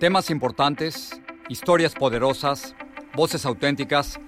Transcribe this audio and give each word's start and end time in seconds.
Temas 0.00 0.30
importantes, 0.30 1.20
historias 1.50 1.94
poderosas, 1.94 2.74
voces 3.14 3.44
auténticas. 3.44 4.18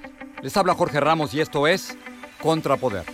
Les 0.42 0.54
habla 0.58 0.74
Jorge 0.74 1.00
Ramos 1.00 1.32
y 1.32 1.40
esto 1.40 1.66
es 1.66 1.96
Contrapoder. 2.42 3.04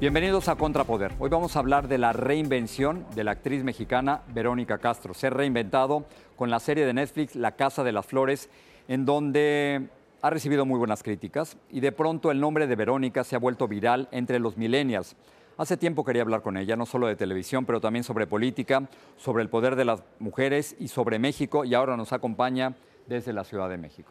Bienvenidos 0.00 0.48
a 0.48 0.56
Contrapoder. 0.56 1.12
Hoy 1.20 1.30
vamos 1.30 1.54
a 1.54 1.60
hablar 1.60 1.86
de 1.86 1.98
la 1.98 2.12
reinvención 2.12 3.06
de 3.14 3.22
la 3.22 3.30
actriz 3.30 3.62
mexicana 3.62 4.22
Verónica 4.34 4.78
Castro. 4.78 5.14
Se 5.14 5.28
ha 5.28 5.30
reinventado 5.30 6.04
con 6.34 6.50
la 6.50 6.58
serie 6.58 6.84
de 6.84 6.92
Netflix 6.92 7.36
La 7.36 7.52
Casa 7.52 7.84
de 7.84 7.92
las 7.92 8.06
Flores, 8.06 8.50
en 8.88 9.06
donde 9.06 9.86
ha 10.20 10.30
recibido 10.30 10.66
muy 10.66 10.78
buenas 10.78 11.04
críticas 11.04 11.56
y 11.70 11.78
de 11.78 11.92
pronto 11.92 12.32
el 12.32 12.40
nombre 12.40 12.66
de 12.66 12.74
Verónica 12.74 13.22
se 13.22 13.36
ha 13.36 13.38
vuelto 13.38 13.68
viral 13.68 14.08
entre 14.10 14.40
los 14.40 14.56
millennials. 14.56 15.14
Hace 15.60 15.76
tiempo 15.76 16.06
quería 16.06 16.22
hablar 16.22 16.40
con 16.40 16.56
ella, 16.56 16.74
no 16.74 16.86
solo 16.86 17.06
de 17.06 17.16
televisión, 17.16 17.66
pero 17.66 17.82
también 17.82 18.02
sobre 18.02 18.26
política, 18.26 18.88
sobre 19.18 19.42
el 19.42 19.50
poder 19.50 19.76
de 19.76 19.84
las 19.84 20.02
mujeres 20.18 20.74
y 20.78 20.88
sobre 20.88 21.18
México, 21.18 21.66
y 21.66 21.74
ahora 21.74 21.98
nos 21.98 22.14
acompaña 22.14 22.74
desde 23.06 23.34
la 23.34 23.44
Ciudad 23.44 23.68
de 23.68 23.76
México. 23.76 24.10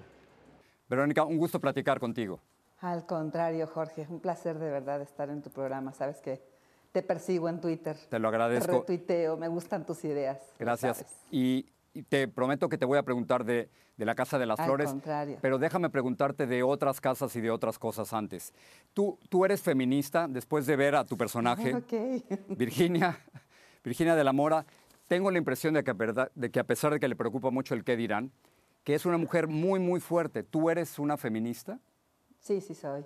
Verónica, 0.88 1.24
un 1.24 1.40
gusto 1.40 1.60
platicar 1.60 2.00
contigo. 2.00 2.40
Al 2.82 3.08
contrario, 3.08 3.66
Jorge, 3.66 4.06
un 4.10 4.20
placer 4.20 4.60
de 4.60 4.70
verdad 4.70 5.02
estar 5.02 5.32
en 5.32 5.42
tu 5.42 5.50
programa. 5.50 5.92
Sabes 5.92 6.22
que 6.22 6.40
te 6.92 7.02
persigo 7.02 7.50
en 7.50 7.60
Twitter. 7.60 7.98
Te 8.12 8.20
lo 8.20 8.28
agradezco. 8.28 8.68
Te 8.68 8.78
retuiteo, 8.82 9.36
me 9.36 9.48
gustan 9.48 9.88
tus 9.88 10.06
ideas. 10.06 10.38
Gracias. 10.60 11.04
Y, 11.32 11.66
y 11.94 12.04
te 12.04 12.28
prometo 12.28 12.70
que 12.70 12.78
te 12.78 12.86
voy 12.86 12.98
a 12.98 13.04
preguntar 13.04 13.44
de, 13.44 13.70
de 13.98 14.06
la 14.06 14.16
Casa 14.16 14.38
de 14.38 14.46
las 14.46 14.60
Al 14.60 14.66
Flores. 14.66 14.90
contrario. 14.90 15.38
Pero 15.42 15.58
déjame 15.58 15.90
preguntarte 15.90 16.46
de 16.48 16.64
otras 16.64 17.02
casas 17.02 17.36
y 17.36 17.42
de 17.42 17.52
otras 17.52 17.80
cosas 17.80 18.14
antes. 18.14 18.54
Tú, 18.94 19.18
tú 19.30 19.46
eres 19.46 19.62
feminista 19.62 20.28
después 20.28 20.66
de 20.66 20.76
ver 20.76 20.96
a 20.96 21.06
tu 21.06 21.18
personaje. 21.18 21.74
Virginia, 22.50 23.18
Virginia 23.84 24.16
de 24.16 24.24
la 24.24 24.34
Mora. 24.34 24.66
Tengo 25.08 25.32
la 25.32 25.38
impresión 25.40 25.74
de 25.74 25.84
que, 25.84 25.92
a 25.92 25.96
verdad- 25.96 26.32
de 26.36 26.52
que 26.52 26.60
a 26.60 26.64
pesar 26.64 26.94
de 26.94 27.00
que 27.00 27.08
le 27.08 27.16
preocupa 27.16 27.50
mucho 27.50 27.74
el 27.74 27.84
qué 27.84 27.96
dirán, 27.98 28.32
que 28.84 28.94
es 28.96 29.06
una 29.06 29.18
mujer 29.18 29.48
muy, 29.48 29.80
muy 29.80 30.00
fuerte. 30.00 30.44
¿Tú 30.44 30.70
eres 30.70 31.00
una 31.00 31.18
feminista? 31.18 31.80
Sí, 32.40 32.62
sí 32.62 32.74
soy. 32.76 33.06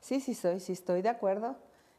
Sí, 0.00 0.20
sí 0.20 0.34
soy, 0.34 0.58
sí 0.60 0.72
estoy 0.72 1.02
de 1.02 1.08
acuerdo 1.10 1.56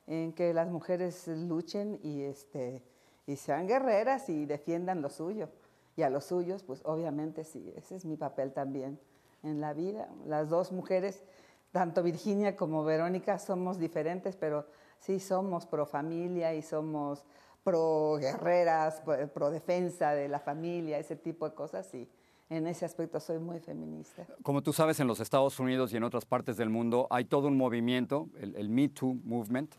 en 0.07 0.33
que 0.33 0.53
las 0.53 0.67
mujeres 0.69 1.27
luchen 1.27 2.00
y, 2.03 2.23
este, 2.23 2.83
y 3.25 3.38
sean 3.38 3.67
guerreras 3.67 4.27
y 4.27 4.45
defiendan 4.45 5.01
lo 5.01 5.09
suyo. 5.09 5.50
Y 5.95 6.01
a 6.01 6.09
los 6.09 6.25
suyos, 6.25 6.63
pues 6.63 6.81
obviamente 6.85 7.43
sí, 7.43 7.71
ese 7.75 7.95
es 7.95 8.05
mi 8.05 8.17
papel 8.17 8.51
también 8.51 8.99
en 9.43 9.61
la 9.61 9.73
vida. 9.73 10.09
Las 10.25 10.49
dos 10.49 10.71
mujeres, 10.71 11.23
tanto 11.71 12.01
Virginia 12.01 12.55
como 12.55 12.83
Verónica, 12.83 13.37
somos 13.37 13.77
diferentes, 13.77 14.35
pero 14.35 14.65
sí 14.99 15.19
somos 15.19 15.65
pro 15.65 15.85
familia 15.85 16.53
y 16.55 16.61
somos 16.61 17.25
pro 17.63 18.17
guerreras, 18.19 19.01
pro, 19.33 19.51
defensa 19.51 20.13
de 20.13 20.27
la 20.27 20.39
familia, 20.39 20.97
ese 20.97 21.15
tipo 21.15 21.47
de 21.47 21.55
cosas. 21.55 21.93
Y 21.93 22.09
en 22.49 22.67
ese 22.67 22.85
aspecto 22.85 23.19
soy 23.19 23.39
muy 23.39 23.59
feminista. 23.59 24.25
Como 24.41 24.63
tú 24.63 24.73
sabes, 24.73 24.99
en 24.99 25.07
los 25.07 25.19
Estados 25.19 25.59
Unidos 25.59 25.93
y 25.93 25.97
en 25.97 26.03
otras 26.03 26.25
partes 26.25 26.57
del 26.57 26.69
mundo 26.69 27.07
hay 27.09 27.25
todo 27.25 27.47
un 27.47 27.57
movimiento, 27.57 28.29
el, 28.39 28.55
el 28.55 28.69
Me 28.69 28.89
Too 28.89 29.19
Movement, 29.23 29.75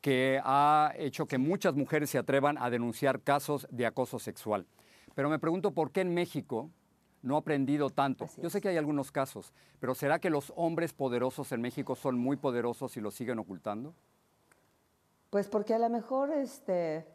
que 0.00 0.40
ha 0.44 0.92
hecho 0.98 1.26
que 1.26 1.38
muchas 1.38 1.74
mujeres 1.74 2.10
se 2.10 2.18
atrevan 2.18 2.58
a 2.58 2.68
denunciar 2.68 3.22
casos 3.22 3.66
de 3.70 3.86
acoso 3.86 4.18
sexual. 4.18 4.66
Pero 5.14 5.28
me 5.28 5.38
pregunto 5.38 5.72
por 5.72 5.90
qué 5.92 6.00
en 6.00 6.12
México 6.12 6.70
no 7.22 7.36
ha 7.36 7.38
aprendido 7.38 7.90
tanto. 7.90 8.26
Yo 8.42 8.50
sé 8.50 8.60
que 8.60 8.68
hay 8.68 8.76
algunos 8.76 9.10
casos, 9.10 9.52
pero 9.80 9.94
¿será 9.94 10.18
que 10.18 10.28
los 10.30 10.52
hombres 10.56 10.92
poderosos 10.92 11.52
en 11.52 11.60
México 11.62 11.94
son 11.94 12.18
muy 12.18 12.36
poderosos 12.36 12.96
y 12.96 13.00
lo 13.00 13.10
siguen 13.10 13.38
ocultando? 13.38 13.94
Pues 15.30 15.48
porque 15.48 15.74
a 15.74 15.78
lo 15.78 15.88
mejor 15.88 16.30
este, 16.32 17.06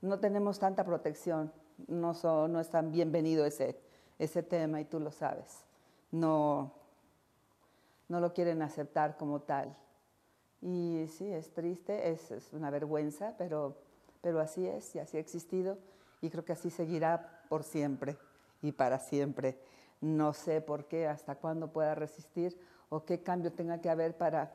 no 0.00 0.18
tenemos 0.20 0.58
tanta 0.58 0.84
protección, 0.84 1.52
no, 1.86 2.14
so- 2.14 2.48
no 2.48 2.60
es 2.60 2.70
tan 2.70 2.92
bienvenido 2.92 3.44
ese, 3.44 3.78
ese 4.18 4.42
tema 4.42 4.80
y 4.80 4.84
tú 4.84 5.00
lo 5.00 5.10
sabes. 5.10 5.64
No, 6.12 6.72
no 8.08 8.20
lo 8.20 8.32
quieren 8.32 8.62
aceptar 8.62 9.16
como 9.16 9.40
tal. 9.40 9.76
Y 10.62 11.06
sí, 11.08 11.30
es 11.32 11.52
triste, 11.52 12.10
es, 12.10 12.30
es 12.30 12.52
una 12.52 12.70
vergüenza, 12.70 13.34
pero, 13.38 13.76
pero 14.22 14.40
así 14.40 14.66
es 14.66 14.94
y 14.94 14.98
así 14.98 15.16
ha 15.16 15.20
existido 15.20 15.78
y 16.20 16.30
creo 16.30 16.44
que 16.44 16.52
así 16.52 16.70
seguirá 16.70 17.42
por 17.48 17.64
siempre 17.64 18.16
y 18.62 18.72
para 18.72 18.98
siempre. 18.98 19.58
No 20.00 20.32
sé 20.32 20.60
por 20.60 20.86
qué, 20.86 21.06
hasta 21.06 21.36
cuándo 21.36 21.72
pueda 21.72 21.94
resistir 21.94 22.58
o 22.88 23.04
qué 23.04 23.22
cambio 23.22 23.52
tenga 23.52 23.80
que 23.80 23.90
haber 23.90 24.16
para, 24.16 24.52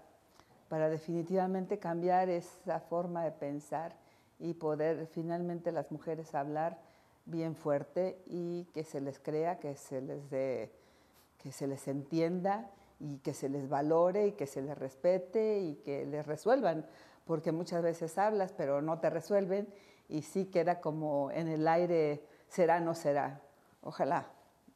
para 0.69 0.89
definitivamente 0.89 1.79
cambiar 1.79 2.29
esa 2.29 2.79
forma 2.79 3.23
de 3.23 3.31
pensar 3.31 3.95
y 4.39 4.53
poder 4.53 5.07
finalmente 5.07 5.71
las 5.71 5.91
mujeres 5.91 6.33
hablar 6.33 6.79
bien 7.25 7.55
fuerte 7.55 8.21
y 8.25 8.65
que 8.73 8.83
se 8.83 9.01
les 9.01 9.19
crea, 9.19 9.59
que 9.59 9.75
se 9.75 10.01
les 10.01 10.21
que 10.29 11.51
se 11.51 11.67
les 11.67 11.87
entienda 11.89 12.69
y 12.99 13.17
que 13.17 13.33
se 13.33 13.49
les 13.49 13.67
valore 13.67 14.27
y 14.27 14.31
que 14.31 14.47
se 14.47 14.61
les 14.61 14.77
respete 14.77 15.59
y 15.59 15.75
que 15.75 16.05
les 16.05 16.25
resuelvan, 16.25 16.85
porque 17.25 17.51
muchas 17.51 17.83
veces 17.83 18.17
hablas 18.17 18.53
pero 18.53 18.81
no 18.81 18.99
te 18.99 19.09
resuelven 19.09 19.67
y 20.13 20.21
sí 20.21 20.45
queda 20.45 20.79
como 20.79 21.31
en 21.31 21.47
el 21.47 21.67
aire, 21.67 22.23
será, 22.47 22.79
no 22.79 22.93
será. 22.93 23.41
Ojalá, 23.81 24.27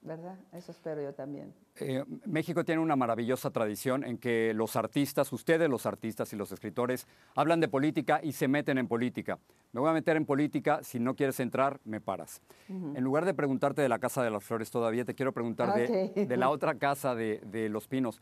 ¿verdad? 0.02 0.36
Eso 0.52 0.72
espero 0.72 1.00
yo 1.00 1.14
también. 1.14 1.54
Eh, 1.76 2.04
México 2.26 2.66
tiene 2.66 2.82
una 2.82 2.96
maravillosa 2.96 3.52
tradición 3.52 4.04
en 4.04 4.18
que 4.18 4.52
los 4.56 4.76
artistas, 4.76 5.32
ustedes 5.32 5.70
los 5.70 5.86
artistas 5.86 6.34
y 6.34 6.36
los 6.36 6.52
escritores, 6.52 7.08
hablan 7.36 7.60
de 7.60 7.68
política 7.68 8.20
y 8.24 8.32
se 8.32 8.48
meten 8.48 8.80
en 8.80 8.88
política. 8.88 9.38
Me 9.74 9.80
voy 9.80 9.92
a 9.92 9.94
meter 9.94 10.18
en 10.18 10.26
política, 10.26 10.80
si 10.82 11.00
no 11.00 11.16
quieres 11.16 11.40
entrar, 11.40 11.80
me 11.86 12.02
paras. 12.02 12.42
En 12.68 13.04
lugar 13.04 13.24
de 13.26 13.36
preguntarte 13.36 13.84
de 13.84 13.90
la 13.90 14.00
Casa 14.00 14.24
de 14.24 14.32
las 14.32 14.44
Flores 14.44 14.72
todavía, 14.72 15.06
te 15.06 15.14
quiero 15.14 15.34
preguntar 15.34 15.76
de, 15.76 16.26
de 16.26 16.38
la 16.38 16.50
otra 16.50 16.80
casa 16.80 17.14
de, 17.14 17.42
de 17.46 17.70
Los 17.70 17.88
Pinos. 17.88 18.20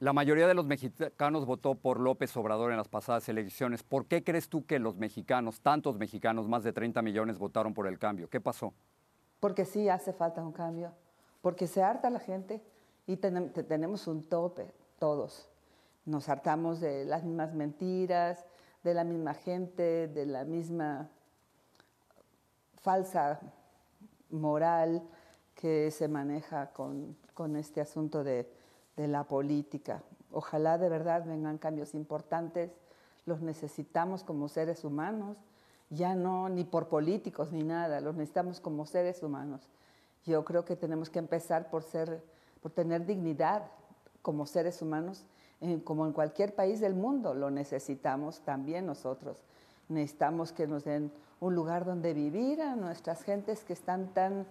La 0.00 0.12
mayoría 0.12 0.46
de 0.46 0.54
los 0.54 0.64
mexicanos 0.64 1.44
votó 1.44 1.74
por 1.74 1.98
López 1.98 2.36
Obrador 2.36 2.70
en 2.70 2.76
las 2.76 2.86
pasadas 2.86 3.28
elecciones. 3.28 3.82
¿Por 3.82 4.06
qué 4.06 4.22
crees 4.22 4.48
tú 4.48 4.64
que 4.64 4.78
los 4.78 4.96
mexicanos, 4.96 5.60
tantos 5.60 5.98
mexicanos, 5.98 6.46
más 6.46 6.62
de 6.62 6.72
30 6.72 7.02
millones, 7.02 7.36
votaron 7.36 7.74
por 7.74 7.88
el 7.88 7.98
cambio? 7.98 8.30
¿Qué 8.30 8.40
pasó? 8.40 8.72
Porque 9.40 9.64
sí 9.64 9.88
hace 9.88 10.12
falta 10.12 10.40
un 10.40 10.52
cambio, 10.52 10.92
porque 11.42 11.66
se 11.66 11.82
harta 11.82 12.10
la 12.10 12.20
gente 12.20 12.62
y 13.08 13.16
tenemos 13.16 14.06
un 14.06 14.22
tope, 14.22 14.72
todos. 15.00 15.48
Nos 16.04 16.28
hartamos 16.28 16.78
de 16.78 17.04
las 17.04 17.24
mismas 17.24 17.52
mentiras, 17.52 18.46
de 18.84 18.94
la 18.94 19.02
misma 19.02 19.34
gente, 19.34 20.06
de 20.06 20.26
la 20.26 20.44
misma 20.44 21.10
falsa 22.76 23.40
moral 24.30 25.02
que 25.56 25.90
se 25.90 26.06
maneja 26.06 26.70
con, 26.70 27.16
con 27.34 27.56
este 27.56 27.80
asunto 27.80 28.22
de 28.22 28.48
de 28.98 29.08
la 29.08 29.24
política. 29.24 30.02
Ojalá 30.32 30.76
de 30.76 30.88
verdad 30.88 31.24
vengan 31.24 31.56
cambios 31.56 31.94
importantes, 31.94 32.72
los 33.24 33.40
necesitamos 33.40 34.24
como 34.24 34.48
seres 34.48 34.84
humanos, 34.84 35.38
ya 35.88 36.16
no 36.16 36.48
ni 36.48 36.64
por 36.64 36.88
políticos 36.88 37.52
ni 37.52 37.62
nada, 37.62 38.00
los 38.00 38.16
necesitamos 38.16 38.60
como 38.60 38.84
seres 38.84 39.22
humanos. 39.22 39.68
Yo 40.26 40.44
creo 40.44 40.64
que 40.64 40.74
tenemos 40.74 41.10
que 41.10 41.20
empezar 41.20 41.70
por 41.70 41.84
ser, 41.84 42.22
por 42.60 42.72
tener 42.72 43.06
dignidad 43.06 43.62
como 44.20 44.46
seres 44.46 44.82
humanos, 44.82 45.24
como 45.84 46.04
en 46.04 46.12
cualquier 46.12 46.54
país 46.54 46.80
del 46.80 46.94
mundo, 46.94 47.34
lo 47.34 47.50
necesitamos 47.50 48.40
también 48.40 48.84
nosotros. 48.84 49.38
Necesitamos 49.88 50.52
que 50.52 50.66
nos 50.66 50.84
den 50.84 51.12
un 51.40 51.54
lugar 51.54 51.84
donde 51.84 52.14
vivir 52.14 52.60
a 52.60 52.74
nuestras 52.74 53.22
gentes 53.22 53.64
que 53.64 53.72
están 53.72 54.08
tan 54.12 54.44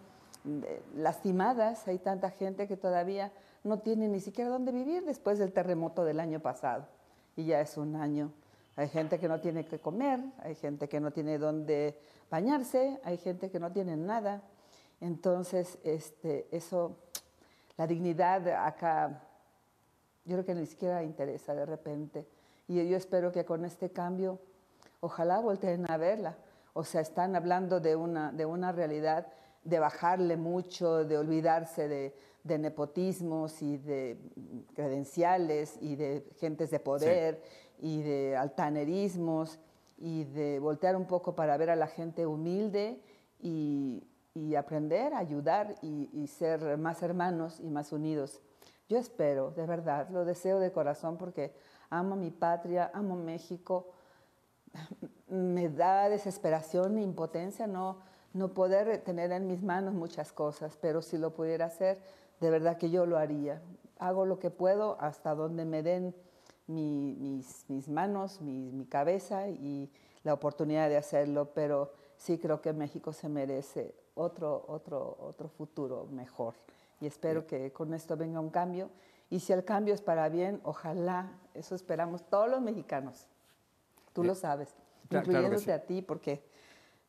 lastimadas, 0.95 1.87
hay 1.87 1.99
tanta 1.99 2.29
gente 2.31 2.67
que 2.67 2.77
todavía 2.77 3.31
no 3.63 3.79
tiene 3.79 4.07
ni 4.07 4.19
siquiera 4.19 4.49
dónde 4.49 4.71
vivir 4.71 5.03
después 5.05 5.39
del 5.39 5.51
terremoto 5.51 6.03
del 6.03 6.19
año 6.19 6.39
pasado. 6.39 6.87
Y 7.35 7.45
ya 7.45 7.61
es 7.61 7.77
un 7.77 7.95
año. 7.95 8.31
Hay 8.75 8.89
gente 8.89 9.19
que 9.19 9.27
no 9.27 9.39
tiene 9.39 9.65
que 9.65 9.79
comer, 9.79 10.19
hay 10.39 10.55
gente 10.55 10.87
que 10.87 10.99
no 10.99 11.11
tiene 11.11 11.37
dónde 11.37 11.99
bañarse, 12.29 12.99
hay 13.03 13.17
gente 13.17 13.49
que 13.49 13.59
no 13.59 13.71
tiene 13.71 13.97
nada. 13.97 14.43
Entonces, 15.01 15.79
este, 15.83 16.47
eso, 16.51 16.95
la 17.75 17.87
dignidad 17.87 18.47
acá, 18.47 19.23
yo 20.25 20.35
creo 20.35 20.45
que 20.45 20.55
ni 20.55 20.65
siquiera 20.65 21.03
interesa 21.03 21.55
de 21.55 21.65
repente. 21.65 22.27
Y 22.67 22.87
yo 22.87 22.97
espero 22.97 23.31
que 23.31 23.45
con 23.45 23.65
este 23.65 23.89
cambio, 23.91 24.39
ojalá 24.99 25.39
volteen 25.39 25.89
a 25.89 25.97
verla. 25.97 26.37
O 26.73 26.83
sea, 26.83 27.01
están 27.01 27.35
hablando 27.35 27.79
de 27.79 27.95
una, 27.95 28.31
de 28.31 28.45
una 28.45 28.71
realidad 28.71 29.27
de 29.67 29.79
bajarle 29.79 30.37
mucho, 30.37 31.03
de 31.03 31.17
olvidarse 31.17 31.87
de, 31.87 32.13
nepotismos 32.57 33.61
y 33.61 33.75
de 33.77 34.17
credenciales 34.73 35.77
y 35.81 35.97
de 35.97 36.25
gentes 36.39 36.71
de 36.71 36.79
poder 36.79 37.43
y 37.77 38.01
de 38.01 38.37
altanerismos 38.37 39.59
y 39.97 40.23
de 40.23 40.57
voltear 40.59 40.95
un 40.95 41.05
poco 41.05 41.35
para 41.35 41.57
ver 41.57 41.69
a 41.69 41.75
la 41.75 41.87
gente 41.87 42.25
humilde 42.25 43.01
y, 43.41 44.03
aprender 44.57 45.13
a 45.13 45.17
ayudar 45.17 45.75
y, 45.81 46.09
y, 46.13 46.27
ser 46.27 46.77
más 46.77 47.03
hermanos 47.03 47.59
y 47.59 47.69
más 47.69 47.91
unidos. 47.91 48.39
Yo 48.87 48.97
espero, 48.97 49.51
de 49.51 49.65
verdad, 49.65 50.07
lo 50.09 50.23
deseo 50.23 50.59
de 50.59 50.71
corazón 50.71 51.17
porque 51.17 51.53
amo 51.89 52.15
mi 52.15 52.31
patria, 52.31 52.89
amo 52.93 53.17
México. 53.17 53.91
Me 55.27 55.67
da 55.67 56.07
desesperación 56.07 56.97
e 56.97 57.01
impotencia 57.01 57.67
no 57.67 58.06
no 58.37 58.53
poder 58.53 59.01
tener 59.03 59.31
en 59.31 59.47
mis 59.47 59.63
manos 59.63 59.93
muchas 59.93 60.31
cosas, 60.31 60.77
pero 60.79 61.01
si 61.01 61.17
lo 61.17 61.33
pudiera 61.33 61.65
hacer, 61.65 61.99
de 62.39 62.49
verdad 62.49 62.77
que 62.77 62.89
yo 62.89 63.05
lo 63.05 63.17
haría. 63.17 63.61
Hago 63.99 64.25
lo 64.25 64.39
que 64.39 64.49
puedo 64.49 64.97
hasta 65.01 65.33
donde 65.33 65.65
me 65.65 65.81
den 65.83 66.15
mis, 66.67 67.87
manos, 67.87 68.41
mi, 68.41 68.85
cabeza 68.85 69.47
y 69.47 69.89
la 70.23 70.33
oportunidad 70.33 70.89
de 70.89 70.97
hacerlo, 70.97 71.53
pero 71.53 71.93
sí 72.17 72.37
creo 72.37 72.61
que 72.61 72.73
México 72.73 73.13
se 73.13 73.29
merece 73.29 73.95
otro, 74.15 74.65
otro, 74.67 75.17
otro 75.19 75.47
futuro 75.47 76.07
mejor. 76.11 76.53
Y 76.99 77.07
espero 77.07 77.47
que 77.47 77.71
con 77.71 77.93
esto 77.93 78.17
venga 78.17 78.39
un 78.39 78.49
cambio. 78.49 78.89
Y 79.29 79.39
si 79.39 79.53
el 79.53 79.63
cambio 79.63 79.93
es 79.93 80.01
para 80.01 80.29
bien, 80.29 80.61
ojalá, 80.63 81.31
eso 81.53 81.75
esperamos 81.75 82.23
todos 82.29 82.49
los 82.49 82.61
mexicanos. 82.61 83.27
Tú 84.13 84.23
lo 84.23 84.35
sabes, 84.35 84.73
incluyéndote 85.11 85.71
a 85.71 85.85
ti, 85.85 86.01
porque 86.01 86.43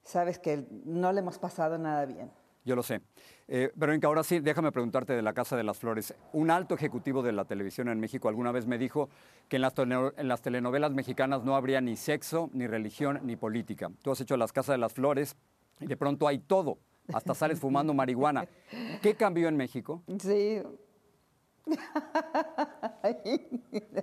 sabes 0.08 0.38
que 0.38 0.66
no 0.84 1.12
le 1.12 1.20
hemos 1.20 1.38
pasado 1.38 1.78
nada 1.78 2.06
bien. 2.06 2.30
Yo 2.64 2.74
lo 2.74 2.82
sé. 2.82 3.00
Eh, 3.46 3.70
Verónica, 3.76 4.08
ahora 4.08 4.22
sí, 4.22 4.40
déjame 4.40 4.72
preguntarte 4.72 5.14
de 5.14 5.22
la 5.22 5.32
Casa 5.32 5.56
de 5.56 5.64
las 5.64 5.78
Flores. 5.78 6.14
Un 6.32 6.50
alto 6.50 6.74
ejecutivo 6.74 7.22
de 7.22 7.32
la 7.32 7.44
televisión 7.44 7.88
en 7.88 8.00
México 8.00 8.28
alguna 8.28 8.52
vez 8.52 8.66
me 8.66 8.78
dijo 8.78 9.08
que 9.48 9.56
en 9.56 9.62
las, 9.62 9.74
en 9.78 10.28
las 10.28 10.42
telenovelas 10.42 10.92
mexicanas 10.92 11.44
no 11.44 11.56
habría 11.56 11.80
ni 11.80 11.96
sexo, 11.96 12.50
ni 12.52 12.66
religión, 12.66 13.20
ni 13.22 13.36
política. 13.36 13.90
Tú 14.02 14.10
has 14.10 14.20
hecho 14.20 14.36
las 14.36 14.52
Casas 14.52 14.74
de 14.74 14.78
las 14.78 14.92
Flores 14.92 15.36
y 15.80 15.86
de 15.86 15.96
pronto 15.96 16.26
hay 16.26 16.38
todo. 16.38 16.78
Hasta 17.12 17.34
sales 17.34 17.58
fumando 17.58 17.94
marihuana. 17.94 18.46
¿Qué 19.02 19.14
cambió 19.14 19.48
en 19.48 19.56
México? 19.56 20.02
Sí. 20.18 20.62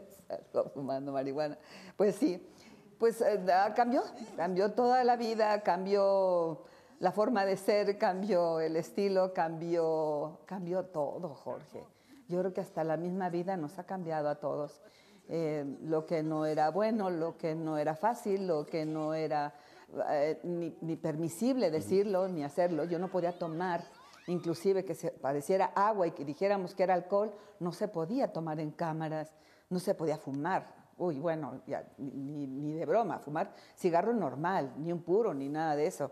Salgo 0.27 0.71
fumando 0.73 1.11
marihuana. 1.11 1.57
Pues 1.97 2.15
sí 2.15 2.41
pues 2.97 3.21
eh, 3.21 3.43
cambió, 3.75 4.03
cambió 4.35 4.71
toda 4.71 5.03
la 5.03 5.15
vida, 5.15 5.61
cambió 5.61 6.63
la 6.99 7.11
forma 7.11 7.45
de 7.45 7.57
ser, 7.57 7.97
cambió 7.97 8.59
el 8.59 8.75
estilo, 8.75 9.33
cambió, 9.33 10.39
cambió 10.45 10.85
todo, 10.85 11.29
Jorge. 11.29 11.83
Yo 12.27 12.39
creo 12.39 12.53
que 12.53 12.61
hasta 12.61 12.83
la 12.83 12.97
misma 12.97 13.29
vida 13.29 13.57
nos 13.57 13.77
ha 13.77 13.85
cambiado 13.85 14.29
a 14.29 14.35
todos. 14.35 14.81
Eh, 15.27 15.65
lo 15.81 16.05
que 16.05 16.23
no 16.23 16.45
era 16.45 16.69
bueno, 16.69 17.09
lo 17.09 17.37
que 17.37 17.55
no 17.55 17.77
era 17.77 17.95
fácil, 17.95 18.47
lo 18.47 18.65
que 18.65 18.85
no 18.85 19.13
era 19.13 19.55
eh, 20.09 20.39
ni, 20.43 20.77
ni, 20.81 20.95
permisible 20.95 21.71
decirlo 21.71 22.27
ni 22.27 22.43
hacerlo. 22.43 22.83
Yo 22.83 22.99
no 22.99 23.09
podía 23.09 23.37
tomar, 23.37 23.83
inclusive 24.27 24.85
que 24.85 24.93
se 24.93 25.11
pareciera 25.11 25.71
agua 25.75 26.07
y 26.07 26.11
que 26.11 26.23
dijéramos 26.23 26.75
que 26.75 26.83
era 26.83 26.93
alcohol, 26.93 27.33
no 27.59 27.71
se 27.71 27.87
podía 27.87 28.31
tomar 28.31 28.59
en 28.59 28.71
cámaras, 28.71 29.31
no 29.69 29.79
se 29.79 29.95
podía 29.95 30.17
fumar 30.17 30.74
uy, 30.97 31.19
bueno, 31.19 31.61
ya, 31.67 31.85
ni, 31.97 32.73
de 32.73 32.85
broma, 32.85 33.19
fumar 33.19 33.53
cigarro 33.75 34.13
normal, 34.13 34.73
ni 34.77 34.91
un 34.91 35.01
puro, 35.01 35.33
ni 35.33 35.49
nada 35.49 35.75
de 35.75 35.87
eso, 35.87 36.11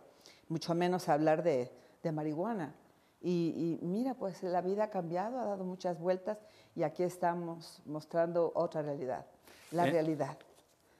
mucho 0.49 0.75
menos 0.75 1.09
hablar 1.09 1.43
de, 1.43 1.71
marihuana. 2.11 2.75
Y, 3.21 3.79
mira, 3.81 4.13
pues 4.15 4.43
la 4.43 4.59
vida 4.59 4.85
ha 4.85 4.89
cambiado, 4.89 5.39
ha 5.39 5.45
dado 5.45 5.63
muchas 5.63 5.97
vueltas 5.97 6.37
y 6.75 6.83
aquí 6.83 7.03
estamos 7.03 7.81
mostrando 7.85 8.51
otra 8.53 8.81
realidad, 8.81 9.25
la 9.71 9.87
eh, 9.87 9.91
realidad. 9.91 10.37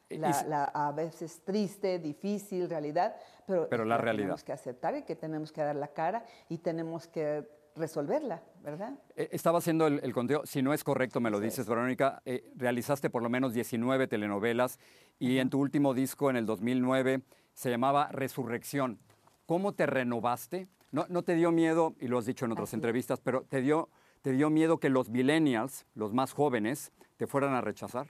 La, 0.10 0.66
a 0.66 0.92
veces 0.92 1.42
triste, 1.44 1.98
difícil 1.98 2.70
realidad, 2.70 3.16
pero, 3.48 3.68
pero 3.68 3.84
la 3.84 3.98
realidad. 3.98 4.26
tenemos 4.26 4.44
que 4.44 4.54
aceptar 4.54 4.96
y 4.96 5.02
que 5.02 5.16
tenemos 5.16 5.52
que 5.52 5.62
dar 5.62 5.76
la 5.76 5.88
cara 5.88 6.24
y 6.50 6.60
tenemos 6.60 7.08
que 7.08 7.50
resolverla, 7.76 8.44
¿verdad? 8.62 8.94
Eh, 9.16 9.30
estaba 9.32 9.60
haciendo 9.60 9.88
el, 9.88 10.14
conteo, 10.14 10.46
si 10.46 10.62
no 10.62 10.74
es 10.74 10.84
correcto 10.84 11.20
me 11.20 11.30
lo 11.30 11.40
dices, 11.40 11.68
Verónica, 11.68 12.22
eh, 12.26 12.52
realizaste 12.56 13.10
por 13.10 13.24
lo 13.24 13.30
menos 13.30 13.54
19 13.54 14.08
telenovelas 14.08 14.80
y 15.20 15.40
en 15.40 15.50
tu 15.50 15.60
último 15.60 15.94
disco, 15.94 16.30
en 16.30 16.36
el 16.36 16.46
2009, 16.46 17.22
se 17.54 17.70
llamaba 17.70 18.10
Resurrección. 18.12 19.00
¿Cómo 19.46 19.74
te 19.74 19.86
renovaste? 19.86 20.68
No, 20.92 21.06
no 21.10 21.24
te 21.24 21.36
dio 21.36 21.52
miedo, 21.52 21.96
y 22.00 22.08
lo 22.08 22.20
has 22.20 22.26
dicho 22.26 22.46
en 22.46 22.52
otras 22.52 22.74
entrevistas, 22.74 23.20
pero 23.20 23.44
te 23.44 23.62
dio, 23.62 23.90
te 24.22 24.32
dio 24.32 24.50
miedo 24.50 24.80
que 24.80 24.90
los 24.90 25.10
millennials, 25.10 25.86
los 25.96 26.14
más 26.14 26.34
jóvenes, 26.34 26.92
te 27.18 27.28
fueran 27.28 27.54
a 27.54 27.62
rechazar. 27.62 28.08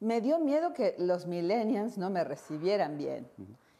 Me 0.00 0.20
dio 0.20 0.38
miedo 0.38 0.72
que 0.74 0.94
los 0.98 1.26
millennials 1.26 1.98
no 1.98 2.10
me 2.10 2.24
recibieran 2.24 2.98
bien. 2.98 3.28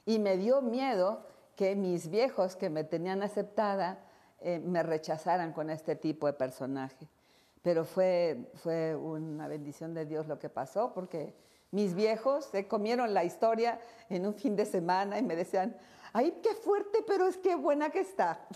Y 0.04 0.18
me 0.18 0.37
dio 0.37 0.62
miedo 0.62 1.26
que 1.54 1.76
mis 1.76 2.08
viejos 2.08 2.56
que 2.56 2.70
me 2.70 2.85
tenían 2.85 3.23
aceptada 3.23 3.99
eh, 4.40 4.61
me 4.61 4.83
rechazaran 4.83 5.52
con 5.52 5.71
este 5.71 5.97
tipo 5.97 6.26
de 6.26 6.33
personaje. 6.33 7.09
Pero 7.62 7.85
fue, 7.85 8.50
fue 8.54 8.95
una 8.95 9.49
bendición 9.49 9.95
de 9.95 10.07
Dios 10.07 10.28
lo 10.28 10.38
que 10.38 10.49
pasó, 10.49 10.92
porque 10.95 11.35
mis 11.71 11.95
viejos 11.95 12.47
se 12.47 12.66
comieron 12.66 13.12
la 13.12 13.25
historia 13.25 13.80
en 14.09 14.26
un 14.26 14.35
fin 14.35 14.57
de 14.57 14.64
semana 14.64 15.18
y 15.18 15.23
me 15.23 15.37
decían, 15.37 15.76
ay, 16.12 16.40
qué 16.42 16.54
fuerte, 16.54 17.04
pero 17.07 17.26
es 17.26 17.37
que 17.37 17.54
buena 17.57 17.90
que 17.90 18.00
está. 18.00 18.47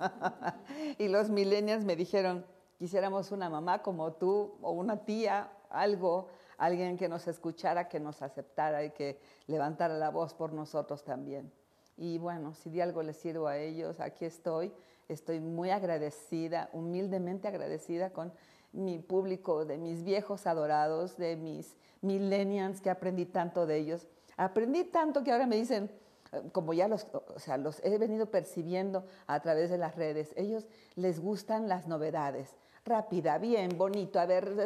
y 0.98 1.08
los 1.08 1.30
millennials 1.30 1.84
me 1.84 1.96
dijeron, 1.96 2.44
quisiéramos 2.76 3.32
una 3.32 3.48
mamá 3.48 3.82
como 3.82 4.12
tú 4.12 4.58
o 4.60 4.72
una 4.72 5.04
tía, 5.04 5.50
algo, 5.70 6.28
alguien 6.58 6.96
que 6.98 7.08
nos 7.08 7.26
escuchara, 7.28 7.88
que 7.88 8.00
nos 8.00 8.20
aceptara 8.20 8.84
y 8.84 8.90
que 8.90 9.20
levantara 9.46 9.94
la 9.94 10.10
voz 10.10 10.34
por 10.34 10.52
nosotros 10.52 11.04
también. 11.04 11.50
Y 11.96 12.18
bueno, 12.18 12.54
si 12.54 12.70
de 12.70 12.82
algo 12.82 13.02
les 13.02 13.16
sirvo 13.16 13.46
a 13.46 13.58
ellos, 13.58 14.00
aquí 14.00 14.24
estoy. 14.24 14.72
Estoy 15.10 15.40
muy 15.40 15.70
agradecida, 15.70 16.70
humildemente 16.72 17.48
agradecida 17.48 18.10
con 18.10 18.32
mi 18.72 19.00
público, 19.00 19.64
de 19.64 19.76
mis 19.76 20.04
viejos 20.04 20.46
adorados, 20.46 21.16
de 21.16 21.36
mis 21.36 21.76
millennials, 22.00 22.80
que 22.80 22.90
aprendí 22.90 23.26
tanto 23.26 23.66
de 23.66 23.78
ellos. 23.78 24.06
Aprendí 24.36 24.84
tanto 24.84 25.24
que 25.24 25.32
ahora 25.32 25.46
me 25.46 25.56
dicen, 25.56 25.90
eh, 26.32 26.42
como 26.52 26.72
ya 26.72 26.86
los, 26.86 27.08
o 27.12 27.38
sea, 27.38 27.56
los 27.56 27.84
he 27.84 27.98
venido 27.98 28.30
percibiendo 28.30 29.04
a 29.26 29.40
través 29.40 29.68
de 29.70 29.78
las 29.78 29.96
redes, 29.96 30.32
ellos 30.36 30.68
les 30.94 31.20
gustan 31.20 31.68
las 31.68 31.88
novedades. 31.88 32.54
rápida, 32.82 33.36
bien, 33.38 33.76
bonito, 33.76 34.18
a 34.18 34.26
ver, 34.26 34.56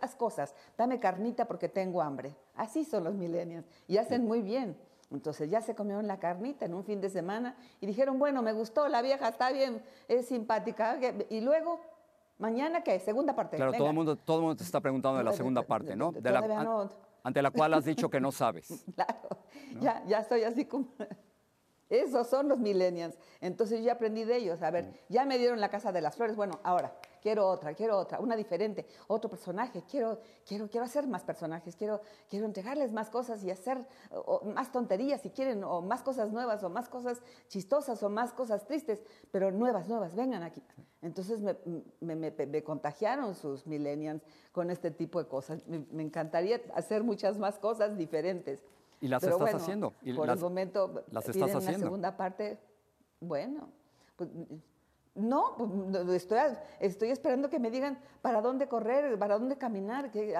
haz 0.00 0.16
cosas, 0.16 0.54
dame 0.76 0.98
carnita 0.98 1.46
porque 1.46 1.68
tengo 1.68 2.02
hambre. 2.02 2.34
Así 2.54 2.84
son 2.84 3.04
los 3.04 3.14
millennials 3.14 3.64
y 3.86 3.96
hacen 3.98 4.26
muy 4.26 4.42
bien. 4.42 4.76
Entonces 5.10 5.50
ya 5.50 5.60
se 5.60 5.74
comieron 5.74 6.06
la 6.06 6.18
carnita 6.18 6.64
en 6.64 6.74
un 6.74 6.84
fin 6.84 7.00
de 7.00 7.10
semana 7.10 7.56
y 7.80 7.86
dijeron, 7.86 8.18
bueno, 8.18 8.42
me 8.42 8.52
gustó, 8.52 8.88
la 8.88 9.02
vieja 9.02 9.28
está 9.28 9.50
bien, 9.50 9.82
es 10.06 10.26
simpática. 10.26 10.98
Y 11.28 11.40
luego, 11.40 11.80
mañana 12.38 12.82
qué, 12.82 12.98
segunda 13.00 13.34
parte. 13.34 13.56
Claro, 13.56 13.72
todo 13.72 13.88
el, 13.88 13.94
mundo, 13.94 14.16
todo 14.16 14.36
el 14.36 14.42
mundo 14.42 14.56
te 14.56 14.62
está 14.62 14.80
preguntando 14.80 15.18
de 15.18 15.24
la 15.24 15.32
segunda 15.32 15.62
parte, 15.62 15.96
¿no? 15.96 16.12
De 16.12 16.30
la, 16.30 16.88
ante 17.22 17.42
la 17.42 17.50
cual 17.50 17.74
has 17.74 17.84
dicho 17.84 18.08
que 18.08 18.20
no 18.20 18.30
sabes. 18.30 18.84
claro, 18.94 19.38
ya, 19.80 20.04
ya 20.06 20.20
estoy 20.20 20.44
así 20.44 20.64
como... 20.64 20.86
Esos 21.90 22.28
son 22.28 22.48
los 22.48 22.58
millennials. 22.58 23.18
Entonces 23.40 23.80
yo 23.80 23.86
ya 23.86 23.92
aprendí 23.94 24.24
de 24.24 24.36
ellos. 24.36 24.62
A 24.62 24.70
ver, 24.70 24.84
mm. 24.84 24.94
ya 25.08 25.24
me 25.24 25.38
dieron 25.38 25.60
la 25.60 25.68
casa 25.68 25.92
de 25.92 26.00
las 26.00 26.16
flores. 26.16 26.36
Bueno, 26.36 26.60
ahora 26.62 26.96
quiero 27.20 27.48
otra, 27.48 27.74
quiero 27.74 27.98
otra, 27.98 28.20
una 28.20 28.36
diferente, 28.36 28.86
otro 29.08 29.28
personaje. 29.28 29.82
Quiero, 29.90 30.20
quiero, 30.46 30.68
quiero 30.70 30.86
hacer 30.86 31.06
más 31.06 31.24
personajes. 31.24 31.74
Quiero, 31.76 32.00
quiero 32.28 32.46
entregarles 32.46 32.92
más 32.92 33.10
cosas 33.10 33.42
y 33.44 33.50
hacer 33.50 33.84
más 34.54 34.70
tonterías 34.72 35.20
si 35.20 35.30
quieren, 35.30 35.64
o 35.64 35.82
más 35.82 36.02
cosas 36.02 36.30
nuevas, 36.30 36.62
o 36.62 36.70
más 36.70 36.88
cosas 36.88 37.20
chistosas, 37.48 38.02
o 38.02 38.08
más 38.08 38.32
cosas 38.32 38.64
tristes, 38.64 39.02
pero 39.30 39.50
nuevas, 39.50 39.88
nuevas. 39.88 40.14
Vengan 40.14 40.42
aquí. 40.42 40.62
Entonces 41.02 41.40
me, 41.40 41.56
me, 42.00 42.30
me, 42.30 42.62
contagiaron 42.62 43.34
sus 43.34 43.66
millennials 43.66 44.22
con 44.52 44.70
este 44.70 44.90
tipo 44.90 45.22
de 45.22 45.28
cosas. 45.28 45.66
Me, 45.66 46.02
encantaría 46.02 46.60
hacer 46.74 47.02
muchas 47.02 47.38
más 47.38 47.58
cosas 47.58 47.96
diferentes. 47.96 48.62
Y 49.00 49.08
las 49.08 49.22
estás 49.22 49.54
haciendo. 49.54 49.94
Y 50.02 50.12
por 50.12 50.28
el 50.28 50.38
momento 50.38 51.04
las 51.10 51.28
estás 51.28 51.54
haciendo. 51.54 51.78
la 51.78 51.84
segunda 51.84 52.16
parte, 52.16 52.58
bueno, 53.20 53.70
pues, 54.16 54.28
no, 55.14 55.56
pues, 55.56 56.22
estoy, 56.22 56.38
estoy 56.78 57.10
esperando 57.10 57.48
que 57.48 57.58
me 57.58 57.70
digan 57.70 57.98
para 58.22 58.40
dónde 58.40 58.68
correr, 58.68 59.18
para 59.18 59.38
dónde 59.38 59.56
caminar, 59.56 60.10
que, 60.10 60.34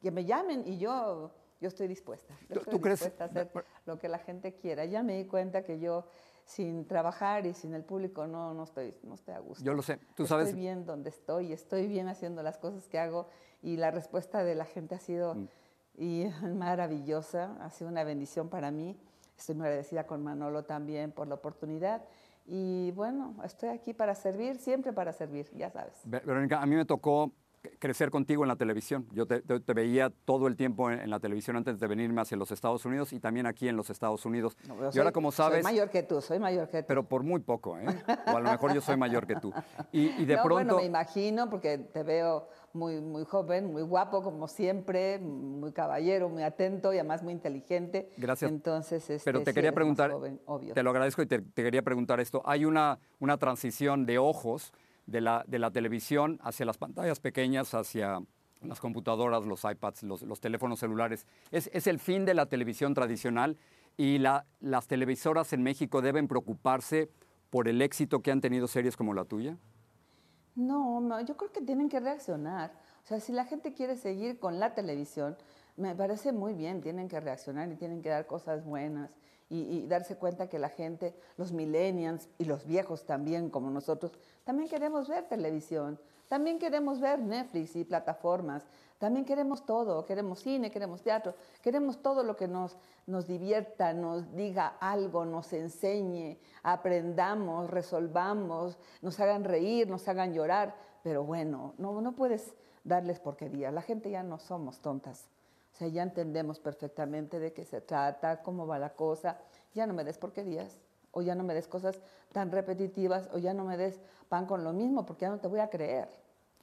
que 0.00 0.10
me 0.10 0.24
llamen 0.24 0.62
y 0.66 0.78
yo, 0.78 1.32
yo 1.60 1.68
estoy 1.68 1.88
dispuesta. 1.88 2.34
estoy 2.48 2.78
¿Tú 2.78 2.88
dispuesta 2.88 3.24
a 3.24 3.26
hacer 3.26 3.50
lo 3.86 3.98
que 3.98 4.08
la 4.08 4.18
gente 4.18 4.54
quiera. 4.54 4.84
Ya 4.84 5.02
me 5.02 5.16
di 5.16 5.26
cuenta 5.26 5.64
que 5.64 5.80
yo 5.80 6.06
sin 6.44 6.86
trabajar 6.86 7.46
y 7.46 7.54
sin 7.54 7.74
el 7.74 7.82
público 7.82 8.26
no, 8.26 8.54
no, 8.54 8.64
estoy, 8.64 8.94
no 9.02 9.14
estoy 9.14 9.34
a 9.34 9.40
gusto. 9.40 9.64
Yo 9.64 9.74
lo 9.74 9.82
sé, 9.82 9.98
tú 10.14 10.26
sabes. 10.26 10.48
Estoy 10.48 10.60
bien 10.60 10.86
donde 10.86 11.10
estoy, 11.10 11.52
estoy 11.52 11.88
bien 11.88 12.08
haciendo 12.08 12.42
las 12.42 12.58
cosas 12.58 12.86
que 12.88 12.98
hago 12.98 13.28
y 13.62 13.76
la 13.78 13.90
respuesta 13.90 14.44
de 14.44 14.54
la 14.54 14.66
gente 14.66 14.94
ha 14.94 15.00
sido... 15.00 15.34
Mm 15.34 15.48
y 15.96 16.26
maravillosa, 16.54 17.56
ha 17.60 17.70
sido 17.70 17.90
una 17.90 18.04
bendición 18.04 18.48
para 18.48 18.70
mí. 18.70 18.96
Estoy 19.36 19.54
muy 19.54 19.66
agradecida 19.66 20.06
con 20.06 20.22
Manolo 20.22 20.64
también 20.64 21.12
por 21.12 21.28
la 21.28 21.34
oportunidad. 21.34 22.02
Y 22.46 22.92
bueno, 22.92 23.34
estoy 23.44 23.70
aquí 23.70 23.92
para 23.92 24.14
servir, 24.14 24.56
siempre 24.58 24.92
para 24.92 25.12
servir, 25.12 25.50
ya 25.56 25.70
sabes. 25.70 25.94
Verónica, 26.04 26.62
a 26.62 26.66
mí 26.66 26.76
me 26.76 26.84
tocó 26.84 27.32
crecer 27.78 28.10
contigo 28.10 28.44
en 28.44 28.48
la 28.48 28.56
televisión. 28.56 29.06
Yo 29.12 29.26
te, 29.26 29.42
veía 29.74 30.10
todo 30.24 30.46
el 30.46 30.56
tiempo 30.56 30.90
en, 30.90 31.08
la 31.10 31.20
televisión 31.20 31.56
antes 31.56 31.78
de 31.78 31.86
venirme 31.86 32.20
hacia 32.20 32.36
los 32.36 32.50
Estados 32.50 32.84
Unidos 32.84 33.12
y 33.12 33.20
también 33.20 33.46
aquí 33.46 33.68
en 33.68 33.76
los 33.76 33.90
Estados 33.90 34.24
Unidos. 34.24 34.56
y 34.92 34.98
ahora, 34.98 35.12
como 35.12 35.32
sabes... 35.32 35.62
Soy 35.62 35.72
mayor 35.72 35.90
que 35.90 36.02
tú, 36.02 36.20
soy 36.20 36.38
mayor 36.38 36.68
que 36.68 36.82
tú. 36.82 36.88
Pero 36.88 37.04
por 37.04 37.22
muy 37.22 37.40
poco, 37.40 37.78
¿eh? 37.78 37.86
O 38.26 38.36
a 38.36 38.40
lo 38.40 38.50
mejor 38.50 38.74
yo 38.74 38.80
soy 38.80 38.96
mayor 38.96 39.26
que 39.26 39.36
tú. 39.36 39.52
Y, 39.92 40.24
de 40.24 40.34
pronto... 40.36 40.54
Bueno, 40.54 40.76
me 40.76 40.84
imagino, 40.84 41.50
porque 41.50 41.78
te 41.78 42.02
veo 42.02 42.48
muy, 42.72 43.00
muy 43.00 43.24
joven, 43.24 43.72
muy 43.72 43.82
guapo, 43.82 44.22
como 44.22 44.48
siempre, 44.48 45.18
muy 45.18 45.72
caballero, 45.72 46.28
muy 46.28 46.42
atento 46.42 46.92
y 46.92 46.98
además 46.98 47.22
muy 47.22 47.32
inteligente. 47.32 48.10
Gracias. 48.16 48.50
Entonces, 48.50 49.08
este, 49.08 49.24
Pero 49.24 49.42
te 49.42 49.52
quería 49.52 49.72
preguntar, 49.72 50.12
te 50.74 50.82
lo 50.82 50.90
agradezco 50.90 51.22
y 51.22 51.26
te, 51.26 51.40
te, 51.40 51.62
quería 51.62 51.82
preguntar 51.82 52.20
esto. 52.20 52.42
Hay 52.44 52.64
una, 52.64 52.98
una 53.18 53.38
transición 53.38 54.06
de 54.06 54.18
ojos 54.18 54.72
de 55.06 55.20
la, 55.20 55.44
de 55.46 55.58
la 55.58 55.70
televisión 55.70 56.38
hacia 56.42 56.66
las 56.66 56.78
pantallas 56.78 57.20
pequeñas, 57.20 57.74
hacia 57.74 58.20
las 58.62 58.80
computadoras, 58.80 59.44
los 59.44 59.64
iPads, 59.64 60.02
los, 60.02 60.40
teléfonos 60.40 60.80
celulares. 60.80 61.26
Es, 61.50 61.70
es, 61.72 61.86
el 61.86 61.98
fin 61.98 62.24
de 62.24 62.34
la 62.34 62.46
televisión 62.46 62.94
tradicional 62.94 63.56
y 63.96 64.18
la, 64.18 64.46
las 64.60 64.86
televisoras 64.86 65.52
en 65.52 65.62
México 65.62 66.02
deben 66.02 66.28
preocuparse 66.28 67.10
por 67.50 67.68
el 67.68 67.80
éxito 67.80 68.20
que 68.20 68.30
han 68.30 68.40
tenido 68.40 68.66
series 68.66 68.96
como 68.96 69.14
la 69.14 69.24
tuya. 69.24 69.56
No, 70.54 71.00
no, 71.00 71.20
yo 71.20 71.36
creo 71.36 71.52
que 71.52 71.60
tienen 71.60 71.88
que 71.88 72.00
reaccionar. 72.00 72.72
O 73.04 73.06
sea, 73.06 73.20
si 73.20 73.32
la 73.32 73.44
gente 73.44 73.72
quiere 73.72 73.96
seguir 73.96 74.38
con 74.38 74.58
la 74.58 74.74
televisión, 74.74 75.36
me 75.76 75.94
parece 75.94 76.32
muy 76.32 76.54
bien, 76.54 76.80
tienen 76.80 77.08
que 77.08 77.20
reaccionar 77.20 77.70
y 77.70 77.76
tienen 77.76 78.02
que 78.02 78.08
dar 78.08 78.26
cosas 78.26 78.64
buenas 78.64 79.10
y, 79.48 79.86
darse 79.86 80.16
cuenta 80.16 80.48
que 80.48 80.58
la 80.58 80.68
gente, 80.68 81.14
los 81.36 81.52
millennials 81.52 82.28
y 82.38 82.44
los 82.44 82.66
viejos 82.66 83.04
también, 83.06 83.50
como 83.50 83.70
nosotros, 83.70 84.12
también 84.44 84.68
queremos 84.68 85.08
ver 85.08 85.28
televisión, 85.28 86.00
también 86.28 86.58
queremos 86.58 87.00
ver 87.00 87.20
Netflix 87.20 87.76
y 87.76 87.84
plataformas, 87.84 88.64
también 88.98 89.24
queremos 89.24 89.64
todo, 89.64 90.04
queremos 90.04 90.40
cine, 90.40 90.70
queremos 90.70 91.02
teatro, 91.02 91.34
queremos 91.62 92.02
todo 92.02 92.24
lo 92.24 92.36
que 92.36 92.48
nos, 92.48 92.76
divierta, 93.28 93.92
nos 93.92 94.34
diga 94.34 94.76
algo, 94.80 95.24
nos 95.24 95.52
enseñe, 95.52 96.38
aprendamos, 96.64 97.70
resolvamos, 97.70 98.78
nos 99.02 99.20
hagan 99.20 99.44
reír, 99.44 99.88
nos 99.88 100.08
hagan 100.08 100.34
llorar, 100.34 100.74
pero 101.04 101.22
bueno, 101.22 101.74
no, 101.78 102.00
no 102.00 102.16
puedes 102.16 102.52
darles 102.82 103.20
porquería, 103.20 103.70
la 103.70 103.82
gente 103.82 104.10
ya 104.10 104.24
no 104.24 104.38
somos 104.38 104.80
tontas. 104.80 105.28
O 105.76 105.78
sea, 105.78 105.88
ya 105.88 106.02
entendemos 106.02 106.58
perfectamente 106.58 107.38
de 107.38 107.52
qué 107.52 107.66
se 107.66 107.82
trata, 107.82 108.40
cómo 108.40 108.66
va 108.66 108.78
la 108.78 108.94
cosa. 108.94 109.36
Ya 109.74 109.86
no 109.86 109.92
me 109.92 110.04
des 110.04 110.16
porquerías, 110.16 110.78
o 111.10 111.20
ya 111.20 111.34
no 111.34 111.44
me 111.44 111.52
des 111.52 111.68
cosas 111.68 112.00
tan 112.32 112.50
repetitivas, 112.50 113.28
o 113.34 113.36
ya 113.36 113.52
no 113.52 113.66
me 113.66 113.76
des 113.76 114.00
pan 114.30 114.46
con 114.46 114.64
lo 114.64 114.72
mismo, 114.72 115.04
porque 115.04 115.26
ya 115.26 115.28
no 115.28 115.38
te 115.38 115.48
voy 115.48 115.60
a 115.60 115.68
creer. 115.68 116.08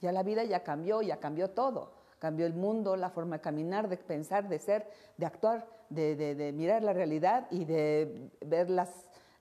Ya 0.00 0.10
la 0.10 0.24
vida 0.24 0.42
ya 0.42 0.64
cambió, 0.64 1.00
ya 1.00 1.20
cambió 1.20 1.50
todo. 1.50 1.92
Cambió 2.18 2.44
el 2.44 2.54
mundo, 2.54 2.96
la 2.96 3.08
forma 3.08 3.36
de 3.36 3.42
caminar, 3.42 3.88
de 3.88 3.98
pensar, 3.98 4.48
de 4.48 4.58
ser, 4.58 4.90
de 5.16 5.26
actuar, 5.26 5.64
de, 5.90 6.52
mirar 6.52 6.82
la 6.82 6.92
realidad 6.92 7.46
y 7.52 7.66
de 7.66 8.32
ver 8.44 8.68
las, 8.68 8.90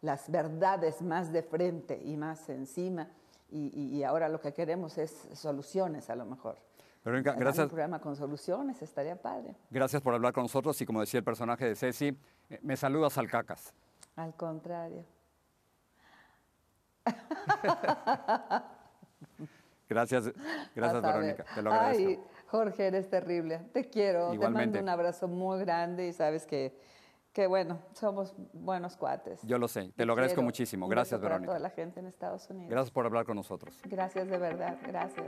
las 0.01 0.29
verdades 0.29 1.01
más 1.01 1.33
de 1.33 1.41
frente 1.41 1.99
y 1.99 2.15
más 2.15 2.47
encima. 2.47 3.09
y 3.49 4.03
ahora 4.03 4.29
lo 4.29 4.39
que 4.39 4.53
queremos 4.53 4.99
es 4.99 5.29
soluciones 5.33 6.11
a 6.11 6.15
lo 6.15 6.25
mejor. 6.25 6.57
Verónica, 7.03 7.33
gracias. 7.33 7.65
Un 7.65 7.69
programa 7.69 7.99
con 7.99 8.15
soluciones, 8.15 8.81
estaría 8.81 9.15
padre. 9.15 9.55
Gracias 9.69 10.01
por 10.01 10.13
hablar 10.13 10.31
con 10.31 10.43
nosotros 10.43 10.79
y 10.81 10.85
como 10.85 11.01
decía 11.01 11.17
el 11.17 11.23
personaje 11.23 11.65
de 11.65 11.75
Ceci, 11.75 12.17
eh, 12.49 12.59
me 12.61 12.77
saludas 12.77 13.17
al 13.17 13.29
cacas. 13.29 13.73
Al 14.15 14.33
contrario. 14.35 15.03
gracias, 19.89 20.31
gracias 20.73 21.01
Verónica, 21.01 21.43
te 21.53 21.61
lo 21.61 21.73
agradezco. 21.73 22.07
Ay, 22.07 22.19
Jorge, 22.47 22.87
eres 22.87 23.09
terrible. 23.09 23.59
Te 23.73 23.89
quiero, 23.89 24.31
te 24.31 24.49
mando 24.49 24.79
un 24.79 24.87
abrazo 24.87 25.27
muy 25.27 25.59
grande 25.59 26.07
y 26.07 26.13
sabes 26.13 26.45
que, 26.45 26.79
que 27.33 27.47
bueno, 27.47 27.79
somos 27.93 28.33
buenos 28.53 28.95
cuates. 28.95 29.41
Yo 29.43 29.57
lo 29.57 29.67
sé, 29.67 29.91
te, 29.97 30.05
lo 30.05 30.13
agradezco 30.13 30.41
muchísimo. 30.41 30.87
Gracias, 30.87 31.19
Verónica. 31.19 31.47
toda 31.47 31.59
la 31.59 31.71
gente 31.71 31.99
en 31.99 32.07
Estados 32.07 32.49
Unidos. 32.49 32.69
Gracias 32.69 32.91
por 32.91 33.05
hablar 33.05 33.25
con 33.25 33.35
nosotros. 33.35 33.77
Gracias 33.83 34.29
de 34.29 34.37
verdad, 34.37 34.77
gracias. 34.87 35.27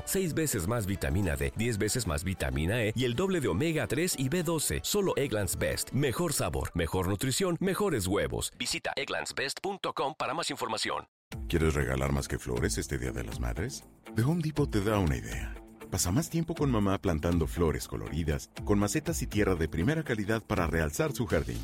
6 0.05 0.33
veces 0.33 0.67
más 0.67 0.87
vitamina 0.87 1.35
D, 1.35 1.53
10 1.55 1.77
veces 1.77 2.07
más 2.07 2.23
vitamina 2.23 2.83
E 2.83 2.93
y 2.95 3.05
el 3.05 3.15
doble 3.15 3.41
de 3.41 3.47
omega 3.47 3.85
3 3.85 4.15
y 4.17 4.29
B12. 4.29 4.79
Solo 4.81 5.13
Egglands 5.15 5.57
Best. 5.57 5.91
Mejor 5.91 6.33
sabor, 6.33 6.71
mejor 6.73 7.07
nutrición, 7.07 7.57
mejores 7.59 8.07
huevos. 8.07 8.51
Visita 8.57 8.91
egglandsbest.com 8.95 10.15
para 10.17 10.33
más 10.33 10.49
información. 10.49 11.05
¿Quieres 11.47 11.73
regalar 11.73 12.11
más 12.11 12.27
que 12.27 12.39
flores 12.39 12.77
este 12.77 12.97
Día 12.97 13.11
de 13.11 13.23
las 13.23 13.39
Madres? 13.39 13.83
The 14.15 14.23
Home 14.23 14.41
Depot 14.41 14.69
te 14.69 14.81
da 14.81 14.97
una 14.97 15.17
idea. 15.17 15.55
Pasa 15.89 16.11
más 16.11 16.29
tiempo 16.29 16.55
con 16.55 16.71
mamá 16.71 16.97
plantando 16.99 17.47
flores 17.47 17.87
coloridas, 17.87 18.49
con 18.63 18.79
macetas 18.79 19.21
y 19.21 19.27
tierra 19.27 19.55
de 19.55 19.67
primera 19.67 20.03
calidad 20.03 20.41
para 20.41 20.67
realzar 20.67 21.11
su 21.11 21.25
jardín. 21.25 21.59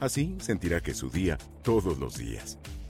Así 0.00 0.36
sentirá 0.40 0.80
que 0.80 0.92
es 0.92 0.96
su 0.96 1.10
día 1.10 1.36
todos 1.62 1.98
los 1.98 2.16
días. 2.16 2.58